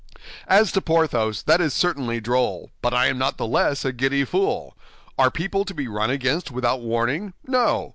"As 0.47 0.71
to 0.71 0.81
Porthos, 0.81 1.43
that 1.43 1.61
is 1.61 1.75
certainly 1.75 2.19
droll; 2.19 2.71
but 2.81 2.91
I 2.91 3.05
am 3.05 3.19
not 3.19 3.37
the 3.37 3.45
less 3.45 3.85
a 3.85 3.93
giddy 3.93 4.25
fool. 4.25 4.75
Are 5.15 5.29
people 5.29 5.63
to 5.63 5.75
be 5.75 5.87
run 5.87 6.09
against 6.09 6.49
without 6.49 6.81
warning? 6.81 7.35
No! 7.45 7.89